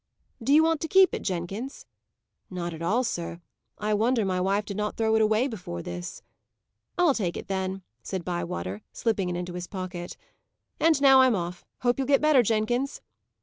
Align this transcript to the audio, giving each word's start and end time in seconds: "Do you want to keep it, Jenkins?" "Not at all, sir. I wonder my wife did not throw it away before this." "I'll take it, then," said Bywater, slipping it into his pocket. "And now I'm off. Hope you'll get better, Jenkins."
"Do 0.41 0.51
you 0.51 0.63
want 0.63 0.81
to 0.81 0.87
keep 0.87 1.13
it, 1.13 1.21
Jenkins?" 1.21 1.85
"Not 2.49 2.73
at 2.73 2.81
all, 2.81 3.03
sir. 3.03 3.39
I 3.77 3.93
wonder 3.93 4.25
my 4.25 4.41
wife 4.41 4.65
did 4.65 4.75
not 4.75 4.97
throw 4.97 5.13
it 5.13 5.21
away 5.21 5.47
before 5.47 5.83
this." 5.83 6.23
"I'll 6.97 7.13
take 7.13 7.37
it, 7.37 7.47
then," 7.47 7.83
said 8.01 8.25
Bywater, 8.25 8.81
slipping 8.91 9.29
it 9.29 9.35
into 9.35 9.53
his 9.53 9.67
pocket. 9.67 10.17
"And 10.79 10.99
now 11.03 11.21
I'm 11.21 11.35
off. 11.35 11.63
Hope 11.81 11.99
you'll 11.99 12.07
get 12.07 12.19
better, 12.19 12.41
Jenkins." 12.41 12.99